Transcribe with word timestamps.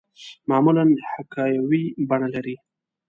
معمولاً 0.49 0.85
حکایوي 1.13 1.83
بڼه 2.09 2.27
لري. 2.35 2.55